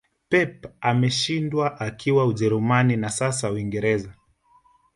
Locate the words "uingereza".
3.51-4.13